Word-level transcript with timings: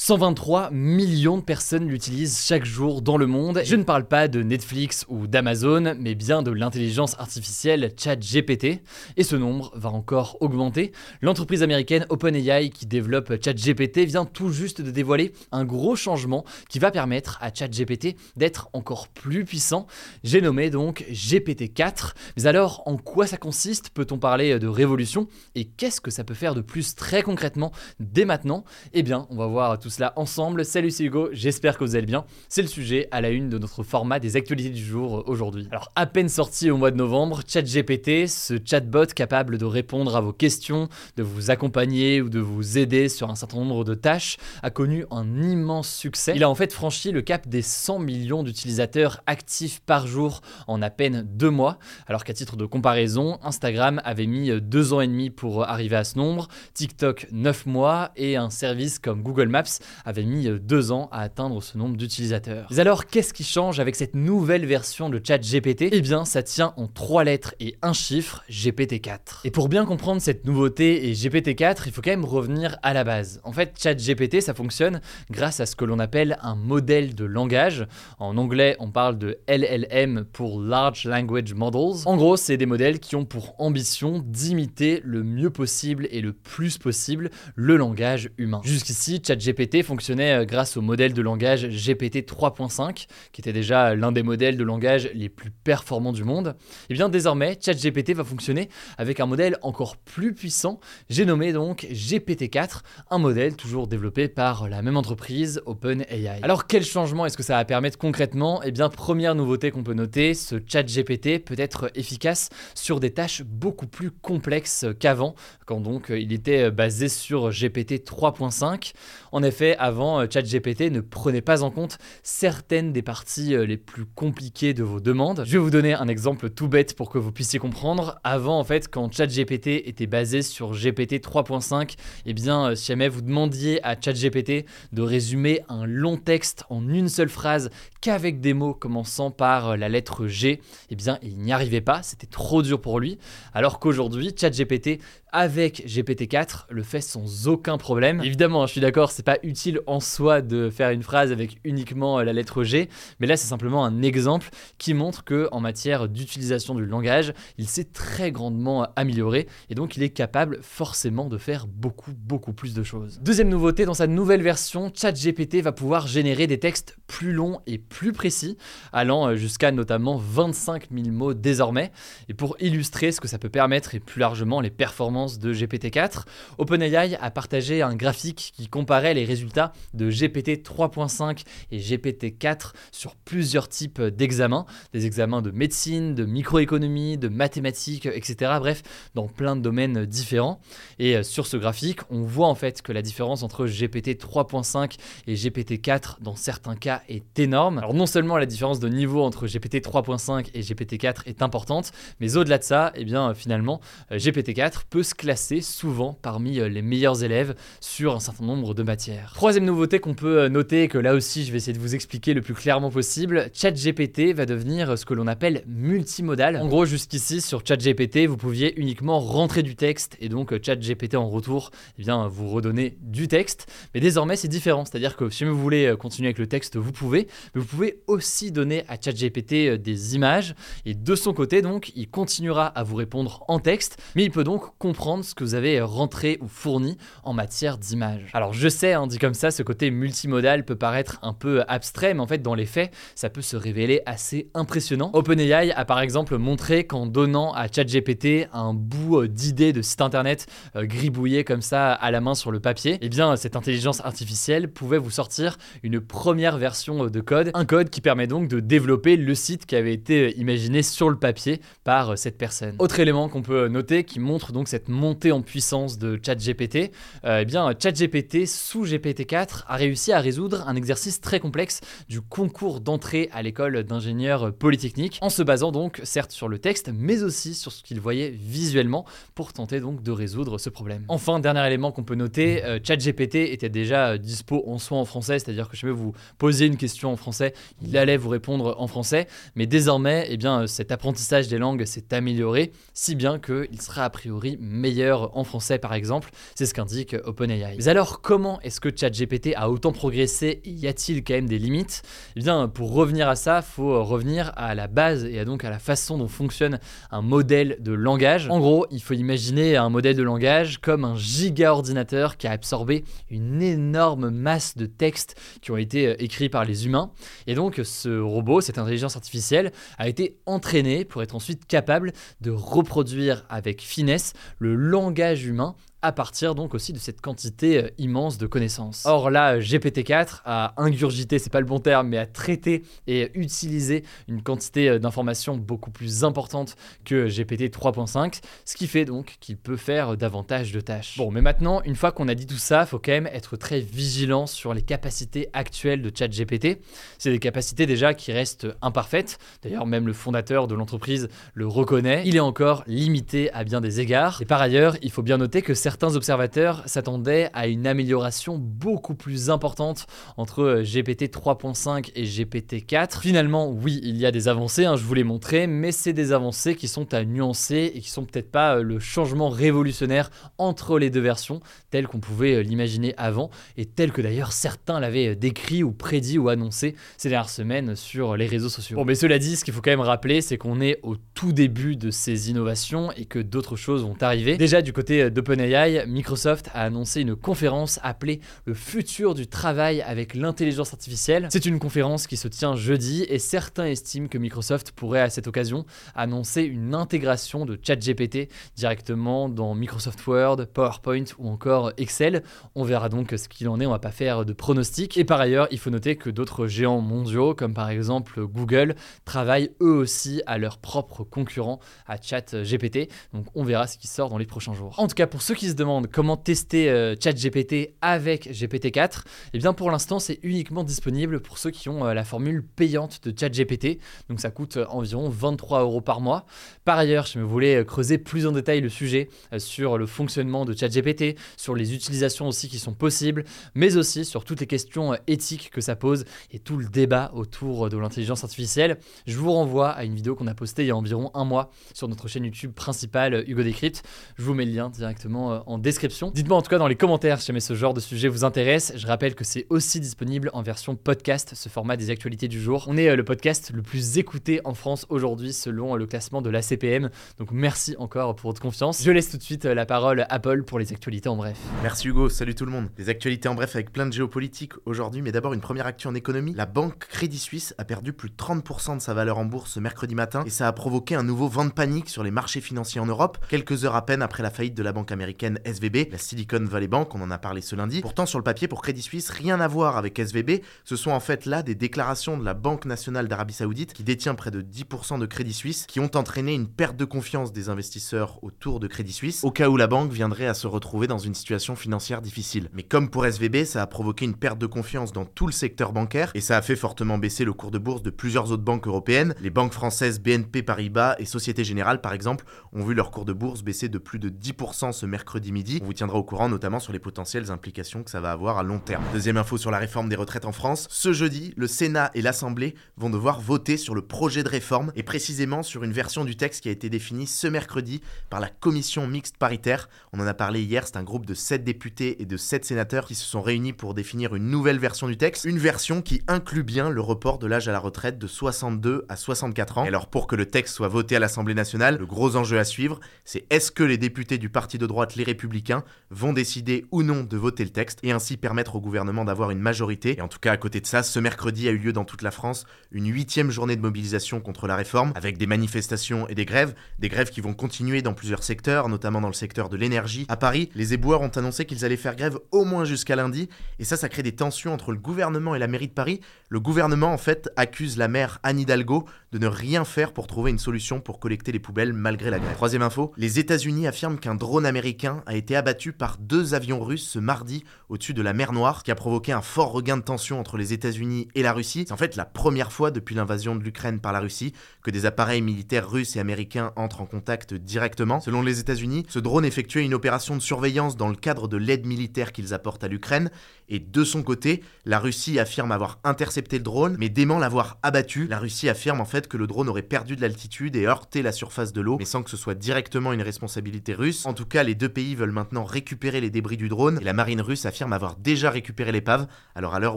123 0.00 0.70
millions 0.70 1.38
de 1.38 1.42
personnes 1.42 1.88
l'utilisent 1.88 2.40
chaque 2.40 2.64
jour 2.64 3.02
dans 3.02 3.16
le 3.16 3.26
monde. 3.26 3.62
Je 3.64 3.74
ne 3.74 3.82
parle 3.82 4.06
pas 4.06 4.28
de 4.28 4.44
Netflix 4.44 5.04
ou 5.08 5.26
d'Amazon, 5.26 5.96
mais 5.98 6.14
bien 6.14 6.42
de 6.42 6.52
l'intelligence 6.52 7.18
artificielle 7.18 7.92
ChatGPT. 7.98 8.80
Et 9.16 9.24
ce 9.24 9.34
nombre 9.34 9.72
va 9.74 9.88
encore 9.88 10.36
augmenter. 10.38 10.92
L'entreprise 11.20 11.64
américaine 11.64 12.06
OpenAI 12.10 12.70
qui 12.70 12.86
développe 12.86 13.44
ChatGPT 13.44 14.04
vient 14.06 14.24
tout 14.24 14.50
juste 14.50 14.80
de 14.80 14.92
dévoiler 14.92 15.32
un 15.50 15.64
gros 15.64 15.96
changement 15.96 16.44
qui 16.68 16.78
va 16.78 16.92
permettre 16.92 17.36
à 17.40 17.52
ChatGPT 17.52 18.14
d'être 18.36 18.70
encore 18.74 19.08
plus 19.08 19.44
puissant. 19.44 19.88
J'ai 20.22 20.40
nommé 20.40 20.70
donc 20.70 21.06
GPT-4. 21.10 22.12
Mais 22.36 22.46
alors, 22.46 22.84
en 22.86 22.98
quoi 22.98 23.26
ça 23.26 23.36
consiste? 23.36 23.90
Peut-on 23.90 24.18
parler 24.18 24.60
de 24.60 24.68
révolution? 24.68 25.26
Et 25.56 25.64
qu'est-ce 25.64 26.00
que 26.00 26.12
ça 26.12 26.22
peut 26.22 26.34
faire 26.34 26.54
de 26.54 26.60
plus 26.60 26.94
très 26.94 27.24
concrètement 27.24 27.72
dès 27.98 28.24
maintenant? 28.24 28.62
Eh 28.92 29.02
bien, 29.02 29.26
on 29.30 29.36
va 29.36 29.48
voir 29.48 29.76
tout 29.80 29.87
cela 29.88 30.12
ensemble. 30.16 30.64
Salut, 30.64 30.90
c'est 30.90 31.04
Hugo, 31.04 31.28
j'espère 31.32 31.78
que 31.78 31.84
vous 31.84 31.96
allez 31.96 32.06
bien. 32.06 32.24
C'est 32.48 32.62
le 32.62 32.68
sujet 32.68 33.08
à 33.10 33.20
la 33.20 33.30
une 33.30 33.48
de 33.48 33.58
notre 33.58 33.82
format 33.82 34.18
des 34.18 34.36
actualités 34.36 34.70
du 34.70 34.84
jour 34.84 35.24
aujourd'hui. 35.26 35.68
Alors, 35.70 35.90
à 35.96 36.06
peine 36.06 36.28
sorti 36.28 36.70
au 36.70 36.76
mois 36.76 36.90
de 36.90 36.96
novembre, 36.96 37.40
ChatGPT, 37.46 38.26
ce 38.26 38.54
chatbot 38.64 39.06
capable 39.06 39.58
de 39.58 39.64
répondre 39.64 40.16
à 40.16 40.20
vos 40.20 40.32
questions, 40.32 40.88
de 41.16 41.22
vous 41.22 41.50
accompagner 41.50 42.20
ou 42.20 42.28
de 42.28 42.40
vous 42.40 42.78
aider 42.78 43.08
sur 43.08 43.30
un 43.30 43.34
certain 43.34 43.58
nombre 43.58 43.84
de 43.84 43.94
tâches, 43.94 44.36
a 44.62 44.70
connu 44.70 45.04
un 45.10 45.42
immense 45.42 45.88
succès. 45.88 46.32
Il 46.34 46.44
a 46.44 46.50
en 46.50 46.54
fait 46.54 46.72
franchi 46.72 47.12
le 47.12 47.22
cap 47.22 47.48
des 47.48 47.62
100 47.62 47.98
millions 47.98 48.42
d'utilisateurs 48.42 49.22
actifs 49.26 49.80
par 49.80 50.06
jour 50.06 50.40
en 50.66 50.82
à 50.82 50.90
peine 50.90 51.26
deux 51.28 51.50
mois, 51.50 51.78
alors 52.06 52.24
qu'à 52.24 52.32
titre 52.32 52.56
de 52.56 52.66
comparaison, 52.66 53.38
Instagram 53.42 54.00
avait 54.04 54.26
mis 54.26 54.50
deux 54.60 54.92
ans 54.92 55.00
et 55.00 55.06
demi 55.06 55.30
pour 55.30 55.68
arriver 55.68 55.96
à 55.96 56.04
ce 56.04 56.18
nombre, 56.18 56.48
TikTok 56.74 57.26
9 57.32 57.66
mois 57.66 58.10
et 58.16 58.36
un 58.36 58.50
service 58.50 58.98
comme 58.98 59.22
Google 59.22 59.48
Maps 59.48 59.77
avait 60.04 60.24
mis 60.24 60.48
deux 60.60 60.92
ans 60.92 61.08
à 61.12 61.20
atteindre 61.20 61.62
ce 61.62 61.78
nombre 61.78 61.96
d'utilisateurs. 61.96 62.66
Mais 62.70 62.80
alors, 62.80 63.06
qu'est-ce 63.06 63.32
qui 63.32 63.44
change 63.44 63.80
avec 63.80 63.96
cette 63.96 64.14
nouvelle 64.14 64.66
version 64.66 65.08
de 65.08 65.20
ChatGPT? 65.22 65.88
Eh 65.92 66.00
bien, 66.00 66.24
ça 66.24 66.42
tient 66.42 66.74
en 66.76 66.86
trois 66.86 67.24
lettres 67.24 67.54
et 67.60 67.76
un 67.82 67.92
chiffre, 67.92 68.42
GPT-4. 68.50 69.40
Et 69.44 69.50
pour 69.50 69.68
bien 69.68 69.84
comprendre 69.84 70.20
cette 70.20 70.44
nouveauté 70.46 71.08
et 71.08 71.12
GPT-4, 71.12 71.82
il 71.86 71.92
faut 71.92 72.02
quand 72.02 72.10
même 72.10 72.24
revenir 72.24 72.78
à 72.82 72.92
la 72.94 73.04
base. 73.04 73.40
En 73.44 73.52
fait, 73.52 73.74
ChatGPT, 73.80 74.40
ça 74.40 74.54
fonctionne 74.54 75.00
grâce 75.30 75.60
à 75.60 75.66
ce 75.66 75.76
que 75.76 75.84
l'on 75.84 75.98
appelle 75.98 76.38
un 76.42 76.54
modèle 76.54 77.14
de 77.14 77.24
langage. 77.24 77.86
En 78.18 78.36
anglais, 78.36 78.76
on 78.78 78.90
parle 78.90 79.18
de 79.18 79.38
LLM 79.48 80.24
pour 80.32 80.60
Large 80.60 81.04
Language 81.04 81.54
Models. 81.54 82.02
En 82.06 82.16
gros, 82.16 82.36
c'est 82.36 82.56
des 82.56 82.66
modèles 82.66 82.98
qui 82.98 83.16
ont 83.16 83.24
pour 83.24 83.54
ambition 83.58 84.22
d'imiter 84.24 85.00
le 85.04 85.22
mieux 85.22 85.50
possible 85.50 86.08
et 86.10 86.20
le 86.20 86.32
plus 86.32 86.78
possible 86.78 87.30
le 87.54 87.76
langage 87.76 88.30
humain. 88.38 88.60
Jusqu'ici, 88.64 89.20
ChatGPT 89.26 89.67
fonctionnait 89.82 90.40
euh, 90.40 90.44
grâce 90.44 90.76
au 90.76 90.80
modèle 90.80 91.12
de 91.12 91.22
langage 91.22 91.68
GPT 91.68 92.26
3.5, 92.28 93.06
qui 93.32 93.40
était 93.40 93.52
déjà 93.52 93.94
l'un 93.94 94.12
des 94.12 94.22
modèles 94.22 94.56
de 94.56 94.64
langage 94.64 95.10
les 95.14 95.28
plus 95.28 95.50
performants 95.50 96.12
du 96.12 96.24
monde. 96.24 96.56
Et 96.90 96.94
bien 96.94 97.08
désormais, 97.08 97.58
ChatGPT 97.60 98.14
va 98.14 98.24
fonctionner 98.24 98.68
avec 98.96 99.20
un 99.20 99.26
modèle 99.26 99.56
encore 99.62 99.96
plus 99.96 100.34
puissant, 100.34 100.80
j'ai 101.08 101.24
nommé 101.24 101.52
donc 101.52 101.86
GPT-4, 101.90 102.80
un 103.10 103.18
modèle 103.18 103.56
toujours 103.56 103.86
développé 103.86 104.28
par 104.28 104.68
la 104.68 104.82
même 104.82 104.96
entreprise, 104.96 105.60
OpenAI. 105.66 106.40
Alors 106.42 106.66
quel 106.66 106.84
changement 106.84 107.26
est-ce 107.26 107.36
que 107.36 107.42
ça 107.42 107.56
va 107.56 107.64
permettre 107.64 107.98
concrètement? 107.98 108.62
Eh 108.64 108.70
bien 108.70 108.88
première 108.88 109.34
nouveauté 109.34 109.70
qu'on 109.70 109.82
peut 109.82 109.94
noter, 109.94 110.34
ce 110.34 110.56
ChatGPT 110.64 111.44
peut 111.44 111.56
être 111.58 111.90
efficace 111.94 112.48
sur 112.74 113.00
des 113.00 113.10
tâches 113.12 113.42
beaucoup 113.42 113.86
plus 113.86 114.10
complexes 114.10 114.86
qu'avant, 114.98 115.34
quand 115.66 115.80
donc 115.80 116.06
il 116.10 116.32
était 116.32 116.70
basé 116.70 117.08
sur 117.08 117.50
GPT 117.50 118.04
3.5. 118.04 118.92
En 119.32 119.42
effet, 119.48 119.76
avant, 119.78 120.20
euh, 120.20 120.26
ChatGPT 120.30 120.92
ne 120.92 121.00
prenait 121.00 121.40
pas 121.40 121.62
en 121.62 121.70
compte 121.70 121.98
certaines 122.22 122.92
des 122.92 123.02
parties 123.02 123.54
euh, 123.54 123.66
les 123.66 123.76
plus 123.76 124.04
compliquées 124.04 124.74
de 124.74 124.84
vos 124.84 125.00
demandes. 125.00 125.42
Je 125.44 125.52
vais 125.52 125.58
vous 125.58 125.70
donner 125.70 125.94
un 125.94 126.06
exemple 126.06 126.50
tout 126.50 126.68
bête 126.68 126.94
pour 126.94 127.10
que 127.10 127.18
vous 127.18 127.32
puissiez 127.32 127.58
comprendre. 127.58 128.20
Avant, 128.22 128.60
en 128.60 128.64
fait, 128.64 128.88
quand 128.88 129.12
ChatGPT 129.12 129.82
était 129.88 130.06
basé 130.06 130.42
sur 130.42 130.72
GPT 130.72 131.14
3.5, 131.14 131.96
eh 132.26 132.34
bien, 132.34 132.66
euh, 132.66 132.74
si 132.76 132.86
jamais 132.86 133.08
vous 133.08 133.22
demandiez 133.22 133.84
à 133.84 133.96
ChatGPT 134.00 134.66
de 134.92 135.02
résumer 135.02 135.62
un 135.68 135.84
long 135.86 136.16
texte 136.16 136.64
en 136.70 136.88
une 136.88 137.08
seule 137.08 137.28
phrase 137.28 137.70
qu'avec 138.00 138.40
des 138.40 138.54
mots 138.54 138.74
commençant 138.74 139.30
par 139.30 139.76
la 139.76 139.88
lettre 139.88 140.28
G, 140.28 140.60
eh 140.90 140.94
bien, 140.94 141.18
il 141.22 141.38
n'y 141.38 141.52
arrivait 141.52 141.80
pas, 141.80 142.02
c'était 142.04 142.28
trop 142.28 142.62
dur 142.62 142.80
pour 142.80 143.00
lui. 143.00 143.18
Alors 143.52 143.80
qu'aujourd'hui, 143.80 144.32
ChatGPT 144.38 145.00
avec 145.32 145.86
GPT-4 145.86 146.66
le 146.70 146.82
fait 146.82 147.00
sans 147.00 147.48
aucun 147.48 147.78
problème. 147.78 148.20
Évidemment, 148.22 148.62
hein, 148.62 148.66
je 148.66 148.72
suis 148.72 148.80
d'accord, 148.80 149.10
c'est 149.10 149.24
pas 149.24 149.37
utile 149.42 149.80
en 149.86 150.00
soi 150.00 150.42
de 150.42 150.70
faire 150.70 150.90
une 150.90 151.02
phrase 151.02 151.32
avec 151.32 151.58
uniquement 151.64 152.18
euh, 152.18 152.24
la 152.24 152.32
lettre 152.32 152.64
G, 152.64 152.88
mais 153.20 153.26
là 153.26 153.36
c'est 153.36 153.46
simplement 153.46 153.84
un 153.84 154.02
exemple 154.02 154.48
qui 154.78 154.94
montre 154.94 155.24
que 155.24 155.48
en 155.52 155.60
matière 155.60 156.08
d'utilisation 156.08 156.74
du 156.74 156.86
langage, 156.86 157.32
il 157.58 157.68
s'est 157.68 157.84
très 157.92 158.32
grandement 158.32 158.88
amélioré 158.96 159.48
et 159.70 159.74
donc 159.74 159.96
il 159.96 160.02
est 160.02 160.10
capable 160.10 160.58
forcément 160.62 161.28
de 161.28 161.38
faire 161.38 161.66
beaucoup 161.66 162.12
beaucoup 162.12 162.52
plus 162.52 162.74
de 162.74 162.82
choses. 162.82 163.18
Deuxième 163.22 163.48
nouveauté 163.48 163.84
dans 163.84 163.94
sa 163.94 164.06
nouvelle 164.06 164.42
version, 164.42 164.92
ChatGPT 164.94 165.62
va 165.62 165.72
pouvoir 165.72 166.06
générer 166.06 166.46
des 166.46 166.58
textes 166.58 166.96
plus 167.06 167.32
longs 167.32 167.60
et 167.66 167.78
plus 167.78 168.12
précis, 168.12 168.56
allant 168.92 169.28
euh, 169.28 169.36
jusqu'à 169.36 169.72
notamment 169.72 170.16
25 170.16 170.88
000 170.92 171.08
mots 171.08 171.34
désormais. 171.34 171.90
Et 172.28 172.34
pour 172.34 172.56
illustrer 172.60 173.12
ce 173.12 173.20
que 173.20 173.28
ça 173.28 173.38
peut 173.38 173.48
permettre 173.48 173.94
et 173.94 174.00
plus 174.00 174.20
largement 174.20 174.60
les 174.60 174.70
performances 174.70 175.38
de 175.38 175.52
GPT-4, 175.52 176.24
OpenAI 176.58 177.16
a 177.20 177.30
partagé 177.30 177.82
un 177.82 177.94
graphique 177.94 178.52
qui 178.56 178.68
comparait 178.68 179.14
les 179.14 179.24
résultats 179.28 179.72
de 179.94 180.10
GPT 180.10 180.62
3.5 180.62 181.44
et 181.70 181.78
GPT 181.78 182.36
4 182.38 182.74
sur 182.90 183.14
plusieurs 183.14 183.68
types 183.68 184.00
d'examens, 184.00 184.66
des 184.92 185.06
examens 185.06 185.42
de 185.42 185.50
médecine, 185.50 186.14
de 186.14 186.24
microéconomie, 186.24 187.18
de 187.18 187.28
mathématiques, 187.28 188.06
etc. 188.06 188.52
Bref, 188.58 188.82
dans 189.14 189.28
plein 189.28 189.56
de 189.56 189.60
domaines 189.60 190.06
différents. 190.06 190.60
Et 190.98 191.16
euh, 191.16 191.22
sur 191.22 191.46
ce 191.46 191.56
graphique, 191.56 192.00
on 192.10 192.22
voit 192.22 192.48
en 192.48 192.54
fait 192.54 192.82
que 192.82 192.92
la 192.92 193.02
différence 193.02 193.42
entre 193.42 193.66
GPT 193.66 194.20
3.5 194.20 194.96
et 195.26 195.34
GPT 195.34 195.80
4 195.80 196.18
dans 196.20 196.36
certains 196.36 196.76
cas 196.76 197.02
est 197.08 197.38
énorme. 197.38 197.78
Alors 197.78 197.94
non 197.94 198.06
seulement 198.06 198.36
la 198.36 198.46
différence 198.46 198.80
de 198.80 198.88
niveau 198.88 199.22
entre 199.22 199.46
GPT 199.46 199.76
3.5 199.76 200.48
et 200.54 200.62
GPT 200.62 200.98
4 200.98 201.24
est 201.26 201.42
importante, 201.42 201.92
mais 202.20 202.36
au-delà 202.36 202.58
de 202.58 202.64
ça, 202.64 202.92
eh 202.94 203.04
bien 203.04 203.34
finalement, 203.34 203.80
euh, 204.12 204.18
GPT 204.18 204.54
4 204.54 204.84
peut 204.84 205.02
se 205.02 205.14
classer 205.14 205.60
souvent 205.60 206.14
parmi 206.20 206.58
euh, 206.58 206.68
les 206.68 206.82
meilleurs 206.82 207.22
élèves 207.22 207.54
sur 207.80 208.14
un 208.14 208.20
certain 208.20 208.44
nombre 208.44 208.74
de 208.74 208.82
matières. 208.82 209.17
Troisième 209.34 209.64
nouveauté 209.64 210.00
qu'on 210.00 210.14
peut 210.14 210.40
euh, 210.40 210.48
noter, 210.48 210.88
que 210.88 210.98
là 210.98 211.14
aussi 211.14 211.44
je 211.44 211.52
vais 211.52 211.58
essayer 211.58 211.72
de 211.72 211.78
vous 211.78 211.94
expliquer 211.94 212.34
le 212.34 212.40
plus 212.40 212.54
clairement 212.54 212.90
possible, 212.90 213.50
ChatGPT 213.52 214.32
va 214.34 214.46
devenir 214.46 214.98
ce 214.98 215.04
que 215.04 215.14
l'on 215.14 215.26
appelle 215.26 215.62
multimodal. 215.66 216.56
En 216.56 216.68
gros, 216.68 216.84
jusqu'ici 216.84 217.40
sur 217.40 217.62
ChatGPT, 217.66 218.26
vous 218.26 218.36
pouviez 218.36 218.78
uniquement 218.78 219.20
rentrer 219.20 219.62
du 219.62 219.76
texte 219.76 220.16
et 220.20 220.28
donc 220.28 220.52
euh, 220.52 220.58
ChatGPT 220.64 221.14
en 221.14 221.28
retour, 221.28 221.70
eh 221.98 222.02
bien, 222.02 222.28
vous 222.28 222.48
redonner 222.48 222.96
du 223.00 223.28
texte. 223.28 223.66
Mais 223.94 224.00
désormais, 224.00 224.36
c'est 224.36 224.48
différent, 224.48 224.84
c'est-à-dire 224.84 225.16
que 225.16 225.30
si 225.30 225.44
vous 225.44 225.58
voulez 225.58 225.86
euh, 225.86 225.96
continuer 225.96 226.28
avec 226.28 226.38
le 226.38 226.46
texte, 226.46 226.76
vous 226.76 226.92
pouvez, 226.92 227.28
mais 227.54 227.60
vous 227.60 227.66
pouvez 227.66 228.00
aussi 228.06 228.52
donner 228.52 228.84
à 228.88 228.96
ChatGPT 229.00 229.78
des 229.78 230.14
images 230.14 230.54
et 230.84 230.94
de 230.94 231.14
son 231.14 231.32
côté, 231.32 231.62
donc, 231.62 231.92
il 231.96 232.08
continuera 232.08 232.66
à 232.66 232.82
vous 232.82 232.96
répondre 232.96 233.44
en 233.48 233.58
texte, 233.58 234.00
mais 234.14 234.24
il 234.24 234.30
peut 234.30 234.44
donc 234.44 234.76
comprendre 234.78 235.24
ce 235.24 235.34
que 235.34 235.44
vous 235.44 235.54
avez 235.54 235.80
rentré 235.80 236.38
ou 236.40 236.48
fourni 236.48 236.96
en 237.24 237.32
matière 237.32 237.78
d'images. 237.78 238.30
Alors, 238.32 238.52
je 238.52 238.68
sais, 238.68 238.92
hein, 238.92 239.06
dit 239.08 239.18
comme 239.18 239.34
ça, 239.34 239.50
ce 239.50 239.62
côté 239.62 239.90
multimodal 239.90 240.64
peut 240.64 240.76
paraître 240.76 241.18
un 241.22 241.32
peu 241.32 241.62
abstrait, 241.66 242.14
mais 242.14 242.20
en 242.20 242.26
fait, 242.26 242.42
dans 242.42 242.54
les 242.54 242.66
faits, 242.66 242.92
ça 243.14 243.30
peut 243.30 243.42
se 243.42 243.56
révéler 243.56 244.02
assez 244.06 244.50
impressionnant. 244.54 245.10
OpenAI 245.14 245.72
a 245.72 245.84
par 245.84 246.00
exemple 246.00 246.36
montré 246.38 246.86
qu'en 246.86 247.06
donnant 247.06 247.52
à 247.52 247.66
ChatGPT 247.66 248.48
un 248.52 248.74
bout 248.74 249.22
euh, 249.22 249.28
d'idée 249.28 249.72
de 249.72 249.82
site 249.82 250.00
internet 250.00 250.46
euh, 250.76 250.84
gribouillé 250.84 251.44
comme 251.44 251.62
ça 251.62 251.92
à 251.92 252.10
la 252.10 252.20
main 252.20 252.34
sur 252.34 252.52
le 252.52 252.60
papier, 252.60 252.98
eh 253.00 253.08
bien, 253.08 253.36
cette 253.36 253.56
intelligence 253.56 254.00
artificielle 254.04 254.70
pouvait 254.70 254.98
vous 254.98 255.10
sortir 255.10 255.56
une 255.82 256.00
première 256.00 256.58
version 256.58 257.06
de 257.06 257.20
code, 257.20 257.50
un 257.54 257.64
code 257.64 257.90
qui 257.90 258.00
permet 258.00 258.26
donc 258.26 258.48
de 258.48 258.60
développer 258.60 259.16
le 259.16 259.34
site 259.34 259.66
qui 259.66 259.76
avait 259.76 259.94
été 259.94 260.36
imaginé 260.38 260.82
sur 260.82 261.08
le 261.10 261.16
papier 261.16 261.60
par 261.84 262.18
cette 262.18 262.38
personne. 262.38 262.76
Autre 262.78 263.00
élément 263.00 263.28
qu'on 263.28 263.42
peut 263.42 263.68
noter 263.68 264.04
qui 264.04 264.20
montre 264.20 264.52
donc 264.52 264.68
cette 264.68 264.88
montée 264.88 265.32
en 265.32 265.42
puissance 265.42 265.98
de 265.98 266.20
ChatGPT, 266.24 266.92
eh 267.24 267.44
bien, 267.44 267.72
ChatGPT 267.80 268.46
sous 268.46 268.84
GPT-4 268.98 269.64
a 269.66 269.76
réussi 269.76 270.12
à 270.12 270.20
résoudre 270.20 270.64
un 270.68 270.76
exercice 270.76 271.20
très 271.20 271.40
complexe 271.40 271.80
du 272.08 272.20
concours 272.20 272.80
d'entrée 272.80 273.28
à 273.32 273.42
l'école 273.42 273.84
d'ingénieurs 273.84 274.52
polytechnique, 274.52 275.18
en 275.20 275.30
se 275.30 275.42
basant 275.42 275.72
donc 275.72 276.00
certes 276.04 276.32
sur 276.32 276.48
le 276.48 276.58
texte, 276.58 276.90
mais 276.94 277.22
aussi 277.22 277.54
sur 277.54 277.72
ce 277.72 277.82
qu'il 277.82 278.00
voyait 278.00 278.30
visuellement 278.30 279.04
pour 279.34 279.52
tenter 279.52 279.80
donc 279.80 280.02
de 280.02 280.10
résoudre 280.10 280.58
ce 280.58 280.70
problème. 280.70 281.04
Enfin, 281.08 281.40
dernier 281.40 281.66
élément 281.66 281.92
qu'on 281.92 282.04
peut 282.04 282.14
noter, 282.14 282.64
euh, 282.64 282.78
ChatGPT 282.82 283.36
était 283.36 283.68
déjà 283.68 284.10
euh, 284.10 284.18
dispo 284.18 284.64
en 284.66 284.78
soi 284.78 284.98
en 284.98 285.04
français, 285.04 285.38
c'est-à-dire 285.38 285.68
que 285.68 285.76
je 285.76 285.86
vais 285.86 285.92
vous 285.92 286.12
poser 286.38 286.66
une 286.66 286.76
question 286.76 287.12
en 287.12 287.16
français, 287.16 287.54
il 287.82 287.96
allait 287.96 288.16
vous 288.16 288.28
répondre 288.28 288.76
en 288.78 288.86
français, 288.86 289.26
mais 289.54 289.66
désormais, 289.66 290.26
eh 290.30 290.36
bien, 290.36 290.66
cet 290.66 290.92
apprentissage 290.92 291.48
des 291.48 291.58
langues 291.58 291.84
s'est 291.84 292.12
amélioré, 292.12 292.72
si 292.94 293.14
bien 293.14 293.38
qu'il 293.38 293.80
sera 293.80 294.04
a 294.04 294.10
priori 294.10 294.58
meilleur 294.60 295.36
en 295.36 295.44
français 295.44 295.78
par 295.78 295.94
exemple, 295.94 296.30
c'est 296.54 296.66
ce 296.66 296.74
qu'indique 296.74 297.16
OpenAI. 297.24 297.76
Mais 297.78 297.88
alors, 297.88 298.20
comment 298.20 298.60
est-ce 298.62 298.80
que 298.80 298.87
ChatGPT 298.94 299.54
a 299.56 299.70
autant 299.70 299.92
progressé 299.92 300.60
Y 300.64 300.86
a-t-il 300.86 301.24
quand 301.24 301.34
même 301.34 301.48
des 301.48 301.58
limites? 301.58 302.02
Eh 302.36 302.40
bien, 302.40 302.68
pour 302.68 302.92
revenir 302.92 303.28
à 303.28 303.36
ça, 303.36 303.62
faut 303.62 304.02
revenir 304.04 304.52
à 304.56 304.74
la 304.74 304.86
base 304.86 305.24
et 305.24 305.44
donc 305.44 305.64
à 305.64 305.70
la 305.70 305.78
façon 305.78 306.18
dont 306.18 306.28
fonctionne 306.28 306.78
un 307.10 307.22
modèle 307.22 307.76
de 307.80 307.92
langage. 307.92 308.48
En 308.50 308.58
gros, 308.58 308.86
il 308.90 309.02
faut 309.02 309.14
imaginer 309.14 309.76
un 309.76 309.88
modèle 309.88 310.16
de 310.16 310.22
langage 310.22 310.78
comme 310.78 311.04
un 311.04 311.16
giga 311.16 311.72
ordinateur 311.72 312.36
qui 312.36 312.46
a 312.46 312.52
absorbé 312.52 313.04
une 313.30 313.62
énorme 313.62 314.30
masse 314.30 314.76
de 314.76 314.86
textes 314.86 315.36
qui 315.60 315.70
ont 315.70 315.76
été 315.76 316.08
euh, 316.08 316.14
écrits 316.18 316.48
par 316.48 316.64
les 316.64 316.86
humains. 316.86 317.10
Et 317.46 317.54
donc, 317.54 317.80
ce 317.84 318.20
robot, 318.20 318.60
cette 318.60 318.78
intelligence 318.78 319.16
artificielle, 319.16 319.72
a 319.98 320.08
été 320.08 320.38
entraîné 320.46 321.04
pour 321.04 321.22
être 321.22 321.34
ensuite 321.34 321.66
capable 321.66 322.12
de 322.40 322.50
reproduire 322.50 323.44
avec 323.48 323.82
finesse 323.82 324.32
le 324.58 324.74
langage 324.74 325.44
humain 325.44 325.74
à 326.00 326.12
partir 326.12 326.54
donc 326.54 326.74
aussi 326.74 326.92
de 326.92 326.98
cette 326.98 327.20
quantité 327.20 327.78
euh, 327.78 327.90
immense 327.98 328.38
de 328.38 328.46
connaissances. 328.46 329.04
Or 329.04 329.30
là, 329.30 329.58
GPT-4 329.58 330.42
a 330.44 330.74
ingurgité, 330.76 331.38
c'est 331.38 331.50
pas 331.50 331.60
le 331.60 331.66
bon 331.66 331.80
terme, 331.80 332.08
mais 332.08 332.18
a 332.18 332.26
traité 332.26 332.84
et 333.08 333.30
utilisé 333.34 334.04
une 334.28 334.42
quantité 334.42 334.88
euh, 334.88 334.98
d'informations 335.00 335.56
beaucoup 335.56 335.90
plus 335.90 336.22
importante 336.22 336.76
que 337.04 337.26
GPT 337.28 337.74
3.5, 337.74 338.40
ce 338.64 338.76
qui 338.76 338.86
fait 338.86 339.04
donc 339.04 339.36
qu'il 339.40 339.56
peut 339.56 339.76
faire 339.76 340.16
davantage 340.16 340.70
de 340.70 340.80
tâches. 340.80 341.16
Bon, 341.18 341.32
mais 341.32 341.40
maintenant, 341.40 341.82
une 341.82 341.96
fois 341.96 342.12
qu'on 342.12 342.28
a 342.28 342.34
dit 342.34 342.46
tout 342.46 342.58
ça, 342.58 342.86
faut 342.86 343.00
quand 343.00 343.12
même 343.12 343.28
être 343.32 343.56
très 343.56 343.80
vigilant 343.80 344.46
sur 344.46 344.74
les 344.74 344.82
capacités 344.82 345.48
actuelles 345.52 346.02
de 346.02 346.12
ChatGPT. 346.16 346.80
C'est 347.18 347.30
des 347.30 347.38
capacités 347.40 347.86
déjà 347.86 348.14
qui 348.14 348.30
restent 348.32 348.68
imparfaites. 348.82 349.38
D'ailleurs, 349.62 349.86
même 349.86 350.06
le 350.06 350.12
fondateur 350.12 350.68
de 350.68 350.76
l'entreprise 350.76 351.28
le 351.54 351.66
reconnaît. 351.66 352.22
Il 352.24 352.36
est 352.36 352.40
encore 352.40 352.84
limité 352.86 353.52
à 353.52 353.64
bien 353.64 353.80
des 353.80 354.00
égards. 354.00 354.40
Et 354.42 354.44
par 354.44 354.60
ailleurs, 354.60 354.96
il 355.02 355.10
faut 355.10 355.22
bien 355.22 355.38
noter 355.38 355.62
que 355.62 355.74
certains 355.74 355.87
observateurs 356.14 356.82
s'attendaient 356.86 357.50
à 357.52 357.66
une 357.66 357.86
amélioration 357.86 358.58
beaucoup 358.58 359.14
plus 359.14 359.50
importante 359.50 360.06
entre 360.36 360.62
euh, 360.62 360.82
GPT 360.82 361.24
3.5 361.24 362.10
et 362.14 362.24
GPT 362.24 362.84
4. 362.86 363.22
Finalement, 363.22 363.70
oui, 363.70 364.00
il 364.02 364.16
y 364.16 364.26
a 364.26 364.30
des 364.30 364.48
avancées, 364.48 364.84
hein, 364.84 364.96
je 364.96 365.04
vous 365.04 365.14
l'ai 365.14 365.24
montré, 365.24 365.66
mais 365.66 365.92
c'est 365.92 366.12
des 366.12 366.32
avancées 366.32 366.74
qui 366.74 366.88
sont 366.88 367.14
à 367.14 367.24
nuancer 367.24 367.92
et 367.94 368.00
qui 368.00 368.10
sont 368.10 368.24
peut-être 368.24 368.50
pas 368.50 368.76
euh, 368.76 368.82
le 368.82 368.98
changement 368.98 369.48
révolutionnaire 369.48 370.30
entre 370.58 370.98
les 370.98 371.10
deux 371.10 371.20
versions, 371.20 371.60
tel 371.90 372.06
qu'on 372.06 372.20
pouvait 372.20 372.56
euh, 372.56 372.62
l'imaginer 372.62 373.14
avant, 373.16 373.50
et 373.76 373.86
tel 373.86 374.12
que 374.12 374.20
d'ailleurs 374.20 374.52
certains 374.52 375.00
l'avaient 375.00 375.36
décrit 375.36 375.82
ou 375.82 375.92
prédit 375.92 376.38
ou 376.38 376.48
annoncé 376.48 376.94
ces 377.16 377.28
dernières 377.28 377.50
semaines 377.50 377.96
sur 377.96 378.36
les 378.36 378.46
réseaux 378.46 378.68
sociaux. 378.68 378.96
Bon, 378.96 379.04
mais 379.04 379.14
cela 379.14 379.38
dit, 379.38 379.56
ce 379.56 379.64
qu'il 379.64 379.74
faut 379.74 379.82
quand 379.82 379.90
même 379.90 380.00
rappeler, 380.00 380.40
c'est 380.40 380.58
qu'on 380.58 380.80
est 380.80 380.98
au 381.02 381.16
tout 381.34 381.52
début 381.52 381.96
de 381.96 382.10
ces 382.10 382.50
innovations 382.50 383.12
et 383.12 383.24
que 383.24 383.38
d'autres 383.38 383.76
choses 383.76 384.02
vont 384.02 384.16
arriver. 384.20 384.56
Déjà 384.56 384.82
du 384.82 384.92
côté 384.92 385.30
d'OpenAI, 385.30 385.77
Microsoft 386.06 386.70
a 386.74 386.82
annoncé 386.82 387.20
une 387.20 387.36
conférence 387.36 388.00
appelée 388.02 388.40
Le 388.64 388.74
futur 388.74 389.34
du 389.34 389.46
travail 389.46 390.02
avec 390.02 390.34
l'intelligence 390.34 390.92
artificielle. 390.92 391.46
C'est 391.50 391.66
une 391.66 391.78
conférence 391.78 392.26
qui 392.26 392.36
se 392.36 392.48
tient 392.48 392.74
jeudi 392.74 393.24
et 393.28 393.38
certains 393.38 393.86
estiment 393.86 394.26
que 394.26 394.38
Microsoft 394.38 394.90
pourrait 394.90 395.20
à 395.20 395.30
cette 395.30 395.46
occasion 395.46 395.84
annoncer 396.16 396.62
une 396.62 396.94
intégration 396.94 397.64
de 397.64 397.78
ChatGPT 397.80 398.48
directement 398.74 399.48
dans 399.48 399.76
Microsoft 399.76 400.26
Word, 400.26 400.66
PowerPoint 400.66 401.24
ou 401.38 401.48
encore 401.48 401.92
Excel. 401.96 402.42
On 402.74 402.82
verra 402.82 403.08
donc 403.08 403.32
ce 403.36 403.48
qu'il 403.48 403.68
en 403.68 403.78
est, 403.78 403.86
on 403.86 403.90
va 403.90 404.00
pas 404.00 404.10
faire 404.10 404.44
de 404.44 404.52
pronostics. 404.52 405.16
Et 405.16 405.24
par 405.24 405.40
ailleurs, 405.40 405.68
il 405.70 405.78
faut 405.78 405.90
noter 405.90 406.16
que 406.16 406.28
d'autres 406.28 406.66
géants 406.66 407.00
mondiaux, 407.00 407.54
comme 407.54 407.74
par 407.74 407.88
exemple 407.88 408.44
Google, 408.44 408.96
travaillent 409.24 409.70
eux 409.80 409.94
aussi 409.94 410.42
à 410.46 410.58
leur 410.58 410.78
propre 410.78 411.22
concurrent 411.22 411.78
à 412.08 412.20
ChatGPT. 412.20 413.08
Donc 413.32 413.46
on 413.54 413.62
verra 413.62 413.86
ce 413.86 413.96
qui 413.96 414.08
sort 414.08 414.28
dans 414.28 414.38
les 414.38 414.46
prochains 414.46 414.74
jours. 414.74 414.94
En 414.98 415.06
tout 415.06 415.14
cas, 415.14 415.28
pour 415.28 415.40
ceux 415.40 415.54
qui 415.54 415.67
se 415.68 416.06
comment 416.06 416.36
tester 416.36 416.90
euh, 416.90 417.14
ChatGPT 417.18 417.94
avec 418.00 418.48
GPT-4, 418.50 419.22
eh 419.52 419.58
bien 419.58 419.72
pour 419.72 419.90
l'instant 419.90 420.18
c'est 420.18 420.38
uniquement 420.42 420.84
disponible 420.84 421.40
pour 421.40 421.58
ceux 421.58 421.70
qui 421.70 421.88
ont 421.88 422.06
euh, 422.06 422.14
la 422.14 422.24
formule 422.24 422.64
payante 422.64 423.26
de 423.26 423.38
ChatGPT. 423.38 423.98
Donc 424.28 424.40
ça 424.40 424.50
coûte 424.50 424.76
euh, 424.76 424.86
environ 424.88 425.28
23 425.28 425.82
euros 425.82 426.00
par 426.00 426.20
mois. 426.20 426.46
Par 426.84 426.98
ailleurs, 426.98 427.28
vous 427.34 427.48
voulez 427.48 427.84
creuser 427.86 428.18
plus 428.18 428.46
en 428.46 428.52
détail 428.52 428.80
le 428.80 428.88
sujet 428.88 429.28
sur 429.58 429.98
le 429.98 430.06
fonctionnement 430.06 430.64
de 430.64 430.74
ChatGPT, 430.74 431.36
sur 431.56 431.74
les 431.74 431.94
utilisations 431.94 432.48
aussi 432.48 432.68
qui 432.68 432.78
sont 432.78 432.94
possibles, 432.94 433.44
mais 433.74 433.96
aussi 433.96 434.24
sur 434.24 434.44
toutes 434.44 434.60
les 434.60 434.66
questions 434.66 435.16
éthiques 435.26 435.70
que 435.70 435.80
ça 435.80 435.96
pose 435.96 436.24
et 436.50 436.58
tout 436.58 436.76
le 436.76 436.86
débat 436.86 437.30
autour 437.34 437.88
de 437.88 437.96
l'intelligence 437.96 438.44
artificielle, 438.44 438.98
je 439.26 439.36
vous 439.36 439.52
renvoie 439.52 439.90
à 439.90 440.04
une 440.04 440.14
vidéo 440.14 440.34
qu'on 440.34 440.46
a 440.46 440.54
postée 440.54 440.82
il 440.82 440.88
y 440.88 440.90
a 440.90 440.96
environ 440.96 441.30
un 441.34 441.44
mois 441.44 441.70
sur 441.94 442.08
notre 442.08 442.28
chaîne 442.28 442.44
YouTube 442.44 442.72
principale 442.72 443.44
Hugo 443.46 443.62
Decrypt. 443.62 444.02
Je 444.36 444.42
vous 444.42 444.54
mets 444.54 444.64
le 444.64 444.72
lien 444.72 444.88
directement 444.88 445.57
en 445.66 445.78
description. 445.78 446.30
Dites-moi 446.34 446.56
en 446.56 446.62
tout 446.62 446.70
cas 446.70 446.78
dans 446.78 446.88
les 446.88 446.96
commentaires 446.96 447.40
si 447.40 447.46
jamais 447.48 447.60
ce 447.60 447.74
genre 447.74 447.94
de 447.94 448.00
sujet 448.00 448.28
vous 448.28 448.44
intéresse. 448.44 448.92
Je 448.96 449.06
rappelle 449.06 449.34
que 449.34 449.44
c'est 449.44 449.66
aussi 449.70 450.00
disponible 450.00 450.50
en 450.52 450.62
version 450.62 450.96
podcast, 450.96 451.52
ce 451.54 451.68
format 451.68 451.96
des 451.96 452.10
actualités 452.10 452.48
du 452.48 452.60
jour. 452.60 452.84
On 452.88 452.96
est 452.96 453.08
euh, 453.08 453.16
le 453.16 453.24
podcast 453.24 453.70
le 453.74 453.82
plus 453.82 454.18
écouté 454.18 454.60
en 454.64 454.74
France 454.74 455.06
aujourd'hui 455.08 455.52
selon 455.52 455.96
le 455.96 456.06
classement 456.06 456.42
de 456.42 456.50
l'ACPM. 456.50 457.10
Donc 457.38 457.50
merci 457.52 457.94
encore 457.98 458.34
pour 458.36 458.50
votre 458.50 458.60
confiance. 458.60 459.02
Je 459.02 459.10
laisse 459.10 459.30
tout 459.30 459.38
de 459.38 459.42
suite 459.42 459.64
euh, 459.64 459.74
la 459.74 459.86
parole 459.86 460.20
à 460.20 460.26
Apple 460.30 460.62
pour 460.62 460.78
les 460.78 460.92
actualités 460.92 461.28
en 461.28 461.36
bref. 461.36 461.58
Merci 461.82 462.08
Hugo, 462.08 462.28
salut 462.28 462.54
tout 462.54 462.64
le 462.64 462.72
monde. 462.72 462.88
Les 462.98 463.08
actualités 463.08 463.48
en 463.48 463.54
bref 463.54 463.74
avec 463.74 463.92
plein 463.92 464.06
de 464.06 464.12
géopolitique 464.12 464.72
aujourd'hui, 464.84 465.22
mais 465.22 465.32
d'abord 465.32 465.52
une 465.52 465.60
première 465.60 465.86
actu 465.86 466.06
en 466.06 466.14
économie. 466.14 466.54
La 466.54 466.66
banque 466.66 466.98
Crédit 466.98 467.38
Suisse 467.38 467.74
a 467.78 467.84
perdu 467.84 468.12
plus 468.12 468.30
de 468.30 468.34
30% 468.34 468.96
de 468.96 469.00
sa 469.00 469.14
valeur 469.14 469.38
en 469.38 469.44
bourse 469.44 469.72
ce 469.72 469.80
mercredi 469.80 470.14
matin 470.14 470.42
et 470.46 470.50
ça 470.50 470.68
a 470.68 470.72
provoqué 470.72 471.14
un 471.14 471.22
nouveau 471.22 471.48
vent 471.48 471.64
de 471.64 471.70
panique 471.70 472.08
sur 472.08 472.22
les 472.22 472.30
marchés 472.30 472.60
financiers 472.60 473.00
en 473.00 473.06
Europe, 473.06 473.38
quelques 473.48 473.84
heures 473.84 473.96
à 473.96 474.04
peine 474.04 474.22
après 474.22 474.42
la 474.42 474.50
faillite 474.50 474.74
de 474.74 474.82
la 474.82 474.92
banque 474.92 475.12
américaine 475.12 475.47
SVB, 475.64 476.10
la 476.10 476.18
Silicon 476.18 476.64
Valley 476.64 476.88
Bank, 476.88 477.14
on 477.14 477.22
en 477.22 477.30
a 477.30 477.38
parlé 477.38 477.60
ce 477.60 477.76
lundi. 477.76 478.00
Pourtant, 478.00 478.26
sur 478.26 478.38
le 478.38 478.44
papier, 478.44 478.68
pour 478.68 478.82
Crédit 478.82 479.02
Suisse, 479.02 479.30
rien 479.30 479.60
à 479.60 479.68
voir 479.68 479.96
avec 479.96 480.18
SVB. 480.18 480.62
Ce 480.84 480.96
sont 480.96 481.10
en 481.10 481.20
fait 481.20 481.46
là 481.46 481.62
des 481.62 481.74
déclarations 481.74 482.36
de 482.36 482.44
la 482.44 482.54
Banque 482.54 482.84
nationale 482.84 483.28
d'Arabie 483.28 483.54
Saoudite, 483.54 483.92
qui 483.92 484.04
détient 484.04 484.34
près 484.34 484.50
de 484.50 484.62
10% 484.62 485.18
de 485.18 485.26
Crédit 485.26 485.52
Suisse, 485.52 485.86
qui 485.86 486.00
ont 486.00 486.10
entraîné 486.14 486.54
une 486.54 486.68
perte 486.68 486.96
de 486.96 487.04
confiance 487.04 487.52
des 487.52 487.68
investisseurs 487.68 488.42
autour 488.42 488.80
de 488.80 488.86
Crédit 488.86 489.12
Suisse, 489.12 489.44
au 489.44 489.50
cas 489.50 489.68
où 489.68 489.76
la 489.76 489.86
banque 489.86 490.12
viendrait 490.12 490.46
à 490.46 490.54
se 490.54 490.66
retrouver 490.66 491.06
dans 491.06 491.18
une 491.18 491.34
situation 491.34 491.76
financière 491.76 492.20
difficile. 492.20 492.68
Mais 492.72 492.82
comme 492.82 493.10
pour 493.10 493.26
SVB, 493.26 493.64
ça 493.64 493.82
a 493.82 493.86
provoqué 493.86 494.24
une 494.24 494.36
perte 494.36 494.58
de 494.58 494.66
confiance 494.66 495.12
dans 495.12 495.24
tout 495.24 495.46
le 495.46 495.52
secteur 495.52 495.92
bancaire, 495.92 496.30
et 496.34 496.40
ça 496.40 496.56
a 496.56 496.62
fait 496.62 496.76
fortement 496.76 497.18
baisser 497.18 497.44
le 497.44 497.52
cours 497.52 497.70
de 497.70 497.78
bourse 497.78 498.02
de 498.02 498.10
plusieurs 498.10 498.50
autres 498.52 498.62
banques 498.62 498.86
européennes. 498.86 499.34
Les 499.40 499.50
banques 499.50 499.72
françaises 499.72 500.20
BNP 500.20 500.62
Paribas 500.62 501.16
et 501.18 501.24
Société 501.24 501.64
Générale, 501.64 502.00
par 502.00 502.12
exemple, 502.12 502.44
ont 502.72 502.84
vu 502.84 502.94
leur 502.94 503.10
cours 503.10 503.24
de 503.24 503.32
bourse 503.32 503.62
baisser 503.62 503.88
de 503.88 503.98
plus 503.98 504.18
de 504.18 504.28
10% 504.28 504.92
ce 504.92 505.06
mercredi 505.06 505.37
midi. 505.46 505.78
On 505.82 505.86
vous 505.86 505.92
tiendra 505.92 506.18
au 506.18 506.24
courant 506.24 506.48
notamment 506.48 506.80
sur 506.80 506.92
les 506.92 506.98
potentielles 506.98 507.50
implications 507.50 508.02
que 508.02 508.10
ça 508.10 508.20
va 508.20 508.32
avoir 508.32 508.58
à 508.58 508.62
long 508.62 508.78
terme. 508.78 509.04
Deuxième 509.12 509.36
info 509.36 509.56
sur 509.56 509.70
la 509.70 509.78
réforme 509.78 510.08
des 510.08 510.16
retraites 510.16 510.44
en 510.44 510.52
France. 510.52 510.86
Ce 510.90 511.12
jeudi, 511.12 511.54
le 511.56 511.66
Sénat 511.66 512.10
et 512.14 512.22
l'Assemblée 512.22 512.74
vont 512.96 513.10
devoir 513.10 513.40
voter 513.40 513.76
sur 513.76 513.94
le 513.94 514.02
projet 514.02 514.42
de 514.42 514.48
réforme 514.48 514.92
et 514.96 515.02
précisément 515.02 515.62
sur 515.62 515.84
une 515.84 515.92
version 515.92 516.24
du 516.24 516.36
texte 516.36 516.62
qui 516.62 516.68
a 516.68 516.72
été 516.72 516.90
définie 516.90 517.26
ce 517.26 517.46
mercredi 517.46 518.02
par 518.30 518.40
la 518.40 518.48
commission 518.48 519.06
mixte 519.06 519.36
paritaire. 519.36 519.88
On 520.12 520.20
en 520.20 520.26
a 520.26 520.34
parlé 520.34 520.62
hier, 520.62 520.86
c'est 520.86 520.96
un 520.96 521.02
groupe 521.02 521.26
de 521.26 521.34
7 521.34 521.64
députés 521.64 522.20
et 522.22 522.26
de 522.26 522.36
7 522.36 522.64
sénateurs 522.64 523.06
qui 523.06 523.14
se 523.14 523.24
sont 523.24 523.40
réunis 523.40 523.72
pour 523.72 523.94
définir 523.94 524.34
une 524.34 524.50
nouvelle 524.50 524.78
version 524.78 525.06
du 525.06 525.16
texte. 525.16 525.44
Une 525.44 525.58
version 525.58 526.02
qui 526.02 526.22
inclut 526.28 526.62
bien 526.62 526.90
le 526.90 527.00
report 527.00 527.38
de 527.38 527.46
l'âge 527.46 527.68
à 527.68 527.72
la 527.72 527.78
retraite 527.78 528.18
de 528.18 528.26
62 528.26 529.06
à 529.08 529.16
64 529.16 529.78
ans. 529.78 529.84
Et 529.84 529.88
alors 529.88 530.08
pour 530.08 530.26
que 530.26 530.36
le 530.36 530.46
texte 530.46 530.74
soit 530.74 530.88
voté 530.88 531.16
à 531.16 531.18
l'Assemblée 531.18 531.54
nationale, 531.54 531.98
le 531.98 532.06
gros 532.06 532.36
enjeu 532.36 532.58
à 532.58 532.64
suivre, 532.64 533.00
c'est 533.24 533.46
est-ce 533.50 533.70
que 533.70 533.82
les 533.82 533.98
députés 533.98 534.38
du 534.38 534.48
parti 534.48 534.78
de 534.78 534.86
droite 534.86 535.16
Les 535.16 535.24
républicains 535.28 535.84
vont 536.10 536.32
décider 536.32 536.86
ou 536.90 537.02
non 537.02 537.22
de 537.22 537.36
voter 537.36 537.64
le 537.64 537.70
texte 537.70 538.00
et 538.02 538.12
ainsi 538.12 538.36
permettre 538.36 538.76
au 538.76 538.80
gouvernement 538.80 539.24
d'avoir 539.24 539.50
une 539.50 539.60
majorité. 539.60 540.18
Et 540.18 540.20
en 540.20 540.28
tout 540.28 540.38
cas, 540.38 540.52
à 540.52 540.56
côté 540.56 540.80
de 540.80 540.86
ça, 540.86 541.02
ce 541.02 541.18
mercredi 541.20 541.68
a 541.68 541.70
eu 541.70 541.78
lieu 541.78 541.92
dans 541.92 542.04
toute 542.04 542.22
la 542.22 542.30
France 542.30 542.64
une 542.90 543.06
huitième 543.06 543.50
journée 543.50 543.76
de 543.76 543.82
mobilisation 543.82 544.40
contre 544.40 544.66
la 544.66 544.76
réforme, 544.76 545.12
avec 545.14 545.38
des 545.38 545.46
manifestations 545.46 546.26
et 546.28 546.34
des 546.34 546.44
grèves, 546.44 546.74
des 546.98 547.08
grèves 547.08 547.30
qui 547.30 547.40
vont 547.40 547.54
continuer 547.54 548.02
dans 548.02 548.14
plusieurs 548.14 548.42
secteurs, 548.42 548.88
notamment 548.88 549.20
dans 549.20 549.28
le 549.28 549.34
secteur 549.34 549.68
de 549.68 549.76
l'énergie. 549.76 550.26
À 550.28 550.36
Paris, 550.36 550.70
les 550.74 550.94
éboueurs 550.94 551.20
ont 551.20 551.28
annoncé 551.28 551.64
qu'ils 551.66 551.84
allaient 551.84 551.96
faire 551.96 552.16
grève 552.16 552.38
au 552.50 552.64
moins 552.64 552.84
jusqu'à 552.84 553.16
lundi, 553.16 553.48
et 553.78 553.84
ça, 553.84 553.96
ça 553.96 554.08
crée 554.08 554.22
des 554.22 554.34
tensions 554.34 554.72
entre 554.72 554.92
le 554.92 554.98
gouvernement 554.98 555.54
et 555.54 555.58
la 555.58 555.66
mairie 555.66 555.88
de 555.88 555.92
Paris. 555.92 556.20
Le 556.48 556.60
gouvernement, 556.60 557.12
en 557.12 557.18
fait, 557.18 557.50
accuse 557.56 557.96
la 557.96 558.08
maire 558.08 558.38
Anne 558.42 558.60
Hidalgo 558.60 559.04
de 559.32 559.38
ne 559.38 559.46
rien 559.46 559.84
faire 559.84 560.12
pour 560.12 560.26
trouver 560.26 560.50
une 560.50 560.58
solution 560.58 561.00
pour 561.00 561.20
collecter 561.20 561.52
les 561.52 561.58
poubelles 561.58 561.92
malgré 561.92 562.30
la 562.30 562.38
grève. 562.38 562.54
Troisième 562.54 562.82
info, 562.82 563.12
les 563.16 563.38
États-Unis 563.38 563.86
affirment 563.86 564.18
qu'un 564.18 564.34
drone 564.34 564.66
américain 564.66 565.07
a 565.26 565.34
été 565.34 565.56
abattu 565.56 565.92
par 565.92 566.16
deux 566.18 566.54
avions 566.54 566.80
russes 566.80 567.08
ce 567.08 567.18
mardi 567.18 567.64
au-dessus 567.88 568.14
de 568.14 568.22
la 568.22 568.32
mer 568.32 568.52
Noire, 568.52 568.82
qui 568.82 568.90
a 568.90 568.94
provoqué 568.94 569.32
un 569.32 569.42
fort 569.42 569.72
regain 569.72 569.96
de 569.96 570.02
tension 570.02 570.38
entre 570.40 570.56
les 570.56 570.72
États-Unis 570.72 571.28
et 571.34 571.42
la 571.42 571.52
Russie. 571.52 571.84
C'est 571.86 571.92
en 571.92 571.96
fait 571.96 572.16
la 572.16 572.24
première 572.24 572.72
fois 572.72 572.90
depuis 572.90 573.14
l'invasion 573.14 573.56
de 573.56 573.62
l'Ukraine 573.62 574.00
par 574.00 574.12
la 574.12 574.20
Russie 574.20 574.52
que 574.82 574.90
des 574.90 575.06
appareils 575.06 575.42
militaires 575.42 575.88
russes 575.90 576.16
et 576.16 576.20
américains 576.20 576.72
entrent 576.76 577.00
en 577.00 577.06
contact 577.06 577.54
directement. 577.54 578.20
Selon 578.20 578.42
les 578.42 578.60
États-Unis, 578.60 579.04
ce 579.08 579.18
drone 579.18 579.44
effectuait 579.44 579.84
une 579.84 579.94
opération 579.94 580.36
de 580.36 580.42
surveillance 580.42 580.96
dans 580.96 581.08
le 581.08 581.16
cadre 581.16 581.48
de 581.48 581.56
l'aide 581.56 581.86
militaire 581.86 582.32
qu'ils 582.32 582.54
apportent 582.54 582.84
à 582.84 582.88
l'Ukraine, 582.88 583.30
et 583.68 583.78
de 583.78 584.04
son 584.04 584.22
côté, 584.22 584.62
la 584.86 584.98
Russie 584.98 585.38
affirme 585.38 585.72
avoir 585.72 585.98
intercepté 586.04 586.56
le 586.56 586.64
drone, 586.64 586.96
mais 586.98 587.08
dément 587.08 587.38
l'avoir 587.38 587.78
abattu. 587.82 588.26
La 588.26 588.38
Russie 588.38 588.68
affirme 588.68 589.00
en 589.00 589.04
fait 589.04 589.28
que 589.28 589.36
le 589.36 589.46
drone 589.46 589.68
aurait 589.68 589.82
perdu 589.82 590.16
de 590.16 590.22
l'altitude 590.22 590.76
et 590.76 590.86
heurté 590.86 591.22
la 591.22 591.32
surface 591.32 591.72
de 591.72 591.80
l'eau, 591.80 591.96
mais 591.98 592.04
sans 592.04 592.22
que 592.22 592.30
ce 592.30 592.36
soit 592.36 592.54
directement 592.54 593.12
une 593.12 593.22
responsabilité 593.22 593.94
russe. 593.94 594.24
En 594.26 594.32
tout 594.32 594.46
cas, 594.46 594.62
les 594.62 594.74
deux 594.74 594.88
pays 594.98 595.14
veulent 595.14 595.30
maintenant 595.30 595.62
récupérer 595.62 596.20
les 596.20 596.28
débris 596.28 596.56
du 596.56 596.68
drone, 596.68 596.98
la 597.04 597.12
marine 597.12 597.40
russe 597.40 597.66
affirme 597.66 597.92
avoir 597.92 598.16
déjà 598.16 598.50
récupéré 598.50 598.90
l'épave. 598.90 599.28
Alors 599.54 599.76
à 599.76 599.78
l'heure 599.78 599.96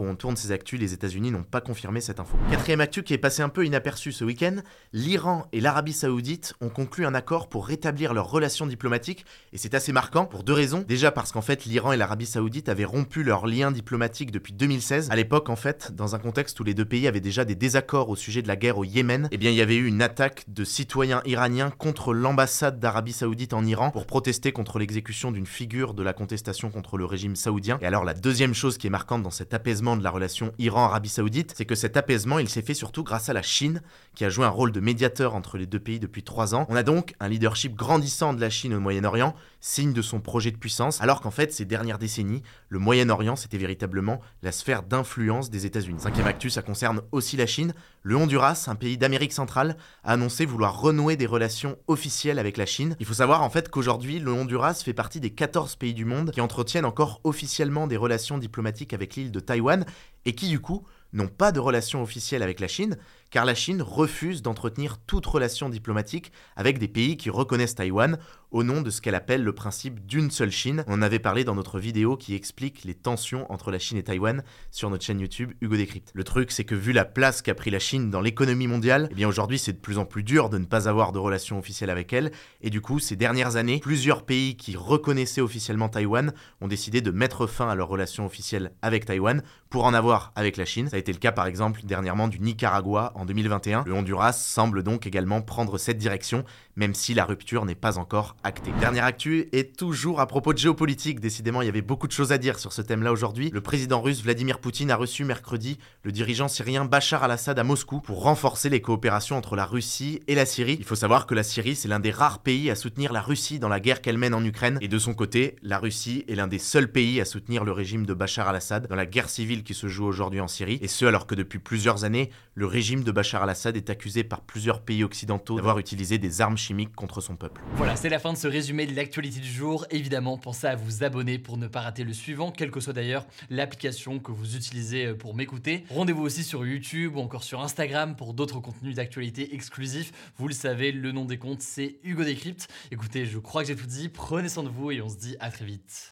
où 0.00 0.06
on 0.06 0.14
tourne 0.14 0.36
ces 0.36 0.52
actus, 0.52 0.78
les 0.78 0.92
États-Unis 0.92 1.32
n'ont 1.32 1.42
pas 1.42 1.60
confirmé 1.60 2.00
cette 2.00 2.20
info. 2.20 2.36
Quatrième 2.52 2.80
actu 2.80 3.02
qui 3.02 3.12
est 3.12 3.18
passé 3.18 3.42
un 3.42 3.48
peu 3.48 3.66
inaperçu 3.66 4.12
ce 4.12 4.22
week-end, 4.22 4.58
l'Iran 4.92 5.48
et 5.50 5.60
l'Arabie 5.60 5.92
Saoudite 5.92 6.54
ont 6.60 6.68
conclu 6.68 7.04
un 7.04 7.14
accord 7.14 7.48
pour 7.48 7.66
rétablir 7.66 8.14
leurs 8.14 8.30
relations 8.30 8.64
diplomatiques, 8.64 9.26
et 9.52 9.58
c'est 9.58 9.74
assez 9.74 9.90
marquant 9.90 10.24
pour 10.24 10.44
deux 10.44 10.52
raisons. 10.52 10.84
Déjà 10.86 11.10
parce 11.10 11.32
qu'en 11.32 11.42
fait, 11.42 11.64
l'Iran 11.64 11.90
et 11.90 11.96
l'Arabie 11.96 12.26
Saoudite 12.26 12.68
avaient 12.68 12.84
rompu 12.84 13.24
leurs 13.24 13.48
liens 13.48 13.72
diplomatiques 13.72 14.30
depuis 14.30 14.52
2016. 14.52 15.10
À 15.10 15.16
l'époque, 15.16 15.48
en 15.48 15.56
fait, 15.56 15.90
dans 15.96 16.14
un 16.14 16.20
contexte 16.20 16.60
où 16.60 16.62
les 16.62 16.74
deux 16.74 16.84
pays 16.84 17.08
avaient 17.08 17.18
déjà 17.18 17.44
des 17.44 17.56
désaccords 17.56 18.08
au 18.08 18.14
sujet 18.14 18.42
de 18.42 18.46
la 18.46 18.54
guerre 18.54 18.78
au 18.78 18.84
Yémen, 18.84 19.28
eh 19.32 19.36
bien, 19.36 19.50
il 19.50 19.56
y 19.56 19.62
avait 19.62 19.74
eu 19.74 19.86
une 19.88 20.00
attaque 20.00 20.44
de 20.46 20.62
citoyens 20.62 21.22
iraniens 21.24 21.70
contre 21.70 22.14
l'ambassade 22.14 22.78
d'Arabie 22.78 23.12
Saoudite 23.12 23.52
en 23.52 23.64
Iran 23.64 23.90
pour 23.90 24.06
protester 24.06 24.52
contre 24.52 24.78
l'exécution 24.78 24.91
d'une 25.32 25.46
figure 25.46 25.94
de 25.94 26.02
la 26.02 26.12
contestation 26.12 26.70
contre 26.70 26.98
le 26.98 27.04
régime 27.04 27.36
saoudien. 27.36 27.78
Et 27.80 27.86
alors, 27.86 28.04
la 28.04 28.14
deuxième 28.14 28.54
chose 28.54 28.78
qui 28.78 28.86
est 28.86 28.90
marquante 28.90 29.22
dans 29.22 29.30
cet 29.30 29.54
apaisement 29.54 29.96
de 29.96 30.02
la 30.02 30.10
relation 30.10 30.52
Iran-Arabie 30.58 31.08
Saoudite, 31.08 31.54
c'est 31.56 31.64
que 31.64 31.74
cet 31.74 31.96
apaisement, 31.96 32.38
il 32.38 32.48
s'est 32.48 32.62
fait 32.62 32.74
surtout 32.74 33.02
grâce 33.04 33.28
à 33.28 33.32
la 33.32 33.42
Chine, 33.42 33.82
qui 34.14 34.24
a 34.24 34.28
joué 34.28 34.44
un 34.44 34.50
rôle 34.50 34.72
de 34.72 34.80
médiateur 34.80 35.34
entre 35.34 35.58
les 35.58 35.66
deux 35.66 35.78
pays 35.78 36.00
depuis 36.00 36.22
trois 36.22 36.54
ans. 36.54 36.66
On 36.68 36.76
a 36.76 36.82
donc 36.82 37.14
un 37.20 37.28
leadership 37.28 37.74
grandissant 37.74 38.34
de 38.34 38.40
la 38.40 38.50
Chine 38.50 38.74
au 38.74 38.80
Moyen-Orient, 38.80 39.34
signe 39.60 39.92
de 39.92 40.02
son 40.02 40.20
projet 40.20 40.50
de 40.50 40.56
puissance, 40.56 41.00
alors 41.00 41.20
qu'en 41.20 41.30
fait, 41.30 41.52
ces 41.52 41.64
dernières 41.64 41.98
décennies, 41.98 42.42
le 42.68 42.78
Moyen-Orient, 42.78 43.36
c'était 43.36 43.58
véritablement 43.58 44.20
la 44.42 44.52
sphère 44.52 44.82
d'influence 44.82 45.50
des 45.50 45.66
États-Unis. 45.66 46.00
Cinquième 46.00 46.26
actu, 46.26 46.50
ça 46.50 46.62
concerne 46.62 47.00
aussi 47.12 47.36
la 47.36 47.46
Chine. 47.46 47.72
Le 48.04 48.16
Honduras, 48.16 48.64
un 48.66 48.74
pays 48.74 48.98
d'Amérique 48.98 49.32
centrale, 49.32 49.76
a 50.02 50.14
annoncé 50.14 50.44
vouloir 50.44 50.80
renouer 50.80 51.16
des 51.16 51.26
relations 51.26 51.78
officielles 51.86 52.40
avec 52.40 52.56
la 52.56 52.66
Chine. 52.66 52.96
Il 52.98 53.06
faut 53.06 53.14
savoir 53.14 53.42
en 53.42 53.50
fait 53.50 53.68
qu'aujourd'hui, 53.68 54.18
le 54.18 54.32
Honduras 54.32 54.82
fait 54.84 54.92
partie 54.92 55.20
des 55.20 55.30
14 55.30 55.76
pays 55.76 55.94
du 55.94 56.04
monde 56.04 56.32
qui 56.32 56.40
entretiennent 56.40 56.84
encore 56.84 57.20
officiellement 57.22 57.86
des 57.86 57.96
relations 57.96 58.38
diplomatiques 58.38 58.92
avec 58.92 59.14
l'île 59.14 59.30
de 59.30 59.38
Taïwan 59.38 59.86
et 60.24 60.34
qui 60.34 60.48
du 60.48 60.58
coup 60.58 60.84
n'ont 61.12 61.28
pas 61.28 61.52
de 61.52 61.60
relations 61.60 62.02
officielles 62.02 62.42
avec 62.42 62.58
la 62.58 62.66
Chine, 62.66 62.96
car 63.32 63.46
la 63.46 63.56
Chine 63.56 63.82
refuse 63.82 64.42
d'entretenir 64.42 64.98
toute 64.98 65.26
relation 65.26 65.68
diplomatique 65.68 66.30
avec 66.54 66.78
des 66.78 66.86
pays 66.86 67.16
qui 67.16 67.30
reconnaissent 67.30 67.74
Taïwan 67.74 68.18
au 68.52 68.62
nom 68.62 68.82
de 68.82 68.90
ce 68.90 69.00
qu'elle 69.00 69.14
appelle 69.14 69.42
le 69.42 69.54
principe 69.54 70.06
d'une 70.06 70.30
seule 70.30 70.50
Chine. 70.50 70.84
On 70.86 71.00
avait 71.00 71.18
parlé 71.18 71.42
dans 71.42 71.54
notre 71.54 71.78
vidéo 71.78 72.18
qui 72.18 72.34
explique 72.34 72.84
les 72.84 72.94
tensions 72.94 73.50
entre 73.50 73.70
la 73.70 73.78
Chine 73.78 73.96
et 73.96 74.02
Taïwan 74.02 74.44
sur 74.70 74.90
notre 74.90 75.04
chaîne 75.04 75.20
YouTube 75.20 75.52
Hugo 75.62 75.76
Décrypte. 75.76 76.10
Le 76.12 76.24
truc, 76.24 76.52
c'est 76.52 76.64
que 76.64 76.74
vu 76.74 76.92
la 76.92 77.06
place 77.06 77.40
qu'a 77.40 77.54
pris 77.54 77.70
la 77.70 77.78
Chine 77.78 78.10
dans 78.10 78.20
l'économie 78.20 78.66
mondiale, 78.66 79.08
eh 79.10 79.14
bien 79.14 79.26
aujourd'hui 79.26 79.58
c'est 79.58 79.72
de 79.72 79.78
plus 79.78 79.96
en 79.96 80.04
plus 80.04 80.22
dur 80.22 80.50
de 80.50 80.58
ne 80.58 80.66
pas 80.66 80.86
avoir 80.86 81.12
de 81.12 81.18
relations 81.18 81.58
officielles 81.58 81.88
avec 81.88 82.12
elle, 82.12 82.30
et 82.60 82.68
du 82.68 82.82
coup 82.82 82.98
ces 82.98 83.16
dernières 83.16 83.56
années, 83.56 83.80
plusieurs 83.80 84.24
pays 84.24 84.56
qui 84.56 84.76
reconnaissaient 84.76 85.40
officiellement 85.40 85.88
Taïwan 85.88 86.34
ont 86.60 86.68
décidé 86.68 87.00
de 87.00 87.10
mettre 87.10 87.46
fin 87.46 87.68
à 87.68 87.74
leurs 87.74 87.88
relations 87.88 88.26
officielles 88.26 88.72
avec 88.82 89.06
Taïwan 89.06 89.42
pour 89.70 89.86
en 89.86 89.94
avoir 89.94 90.32
avec 90.36 90.58
la 90.58 90.66
Chine. 90.66 90.90
Ça 90.90 90.96
a 90.96 90.98
été 90.98 91.12
le 91.12 91.18
cas 91.18 91.32
par 91.32 91.46
exemple 91.46 91.80
dernièrement 91.84 92.28
du 92.28 92.38
Nicaragua 92.38 93.12
2021. 93.24 93.84
Le 93.86 93.92
Honduras 93.92 94.32
semble 94.32 94.82
donc 94.82 95.06
également 95.06 95.42
prendre 95.42 95.78
cette 95.78 95.98
direction, 95.98 96.44
même 96.76 96.94
si 96.94 97.14
la 97.14 97.24
rupture 97.24 97.64
n'est 97.64 97.74
pas 97.74 97.98
encore 97.98 98.36
actée. 98.42 98.72
Dernière 98.80 99.04
actu 99.04 99.48
est 99.52 99.76
toujours 99.76 100.20
à 100.20 100.26
propos 100.26 100.52
de 100.52 100.58
géopolitique. 100.58 101.20
Décidément, 101.20 101.62
il 101.62 101.66
y 101.66 101.68
avait 101.68 101.82
beaucoup 101.82 102.06
de 102.06 102.12
choses 102.12 102.32
à 102.32 102.38
dire 102.38 102.58
sur 102.58 102.72
ce 102.72 102.82
thème-là 102.82 103.12
aujourd'hui. 103.12 103.50
Le 103.50 103.60
président 103.60 104.00
russe 104.00 104.22
Vladimir 104.22 104.58
Poutine 104.58 104.90
a 104.90 104.96
reçu 104.96 105.24
mercredi 105.24 105.78
le 106.02 106.12
dirigeant 106.12 106.48
syrien 106.48 106.84
Bachar 106.84 107.22
al-Assad 107.24 107.58
à 107.58 107.64
Moscou 107.64 108.00
pour 108.00 108.22
renforcer 108.22 108.68
les 108.68 108.80
coopérations 108.80 109.36
entre 109.36 109.56
la 109.56 109.64
Russie 109.64 110.20
et 110.28 110.34
la 110.34 110.46
Syrie. 110.46 110.76
Il 110.78 110.84
faut 110.84 110.94
savoir 110.94 111.26
que 111.26 111.34
la 111.34 111.42
Syrie, 111.42 111.76
c'est 111.76 111.88
l'un 111.88 112.00
des 112.00 112.10
rares 112.10 112.40
pays 112.40 112.70
à 112.70 112.74
soutenir 112.74 113.12
la 113.12 113.20
Russie 113.20 113.58
dans 113.58 113.68
la 113.68 113.80
guerre 113.80 114.00
qu'elle 114.00 114.18
mène 114.18 114.34
en 114.34 114.44
Ukraine. 114.44 114.78
Et 114.80 114.88
de 114.88 114.98
son 114.98 115.14
côté, 115.14 115.56
la 115.62 115.78
Russie 115.78 116.24
est 116.28 116.34
l'un 116.34 116.48
des 116.48 116.58
seuls 116.58 116.90
pays 116.90 117.20
à 117.20 117.24
soutenir 117.24 117.64
le 117.64 117.72
régime 117.72 118.06
de 118.06 118.14
Bachar 118.14 118.48
al-Assad 118.48 118.88
dans 118.88 118.96
la 118.96 119.06
guerre 119.06 119.28
civile 119.28 119.62
qui 119.62 119.74
se 119.74 119.86
joue 119.86 120.04
aujourd'hui 120.04 120.40
en 120.40 120.48
Syrie. 120.48 120.78
Et 120.82 120.88
ce, 120.88 121.04
alors 121.04 121.26
que 121.26 121.34
depuis 121.34 121.58
plusieurs 121.58 122.04
années, 122.04 122.30
le 122.54 122.66
régime 122.66 123.04
de 123.04 123.11
Bachar 123.12 123.42
al-Assad 123.42 123.76
est 123.76 123.90
accusé 123.90 124.24
par 124.24 124.40
plusieurs 124.40 124.80
pays 124.80 125.04
occidentaux 125.04 125.56
d'avoir 125.56 125.78
utilisé 125.78 126.18
des 126.18 126.40
armes 126.40 126.56
chimiques 126.56 126.94
contre 126.94 127.20
son 127.20 127.36
peuple. 127.36 127.62
Voilà, 127.76 127.96
c'est 127.96 128.08
la 128.08 128.18
fin 128.18 128.32
de 128.32 128.38
ce 128.38 128.48
résumé 128.48 128.86
de 128.86 128.94
l'actualité 128.94 129.40
du 129.40 129.50
jour. 129.50 129.86
Évidemment, 129.90 130.38
pensez 130.38 130.66
à 130.66 130.76
vous 130.76 131.04
abonner 131.04 131.38
pour 131.38 131.56
ne 131.56 131.66
pas 131.66 131.80
rater 131.80 132.04
le 132.04 132.12
suivant, 132.12 132.50
quelle 132.50 132.70
que 132.70 132.80
soit 132.80 132.92
d'ailleurs 132.92 133.26
l'application 133.50 134.18
que 134.18 134.32
vous 134.32 134.56
utilisez 134.56 135.06
euh, 135.06 135.14
pour 135.14 135.34
m'écouter. 135.34 135.84
Rendez-vous 135.90 136.22
aussi 136.22 136.44
sur 136.44 136.64
YouTube 136.66 137.16
ou 137.16 137.20
encore 137.20 137.44
sur 137.44 137.60
Instagram 137.60 138.16
pour 138.16 138.34
d'autres 138.34 138.60
contenus 138.60 138.96
d'actualité 138.96 139.54
exclusifs. 139.54 140.12
Vous 140.36 140.48
le 140.48 140.54
savez, 140.54 140.92
le 140.92 141.12
nom 141.12 141.24
des 141.24 141.38
comptes, 141.38 141.62
c'est 141.62 141.98
Hugo 142.04 142.24
Décrypte. 142.24 142.68
Écoutez, 142.90 143.26
je 143.26 143.38
crois 143.38 143.62
que 143.62 143.68
j'ai 143.68 143.76
tout 143.76 143.86
dit. 143.86 144.08
Prenez 144.08 144.48
soin 144.48 144.62
de 144.62 144.68
vous 144.68 144.90
et 144.90 145.00
on 145.02 145.08
se 145.08 145.16
dit 145.16 145.36
à 145.40 145.50
très 145.50 145.64
vite. 145.64 146.11